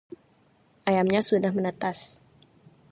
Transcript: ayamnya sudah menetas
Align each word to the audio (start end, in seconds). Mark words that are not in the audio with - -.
ayamnya 0.89 1.21
sudah 1.29 1.51
menetas 1.57 1.97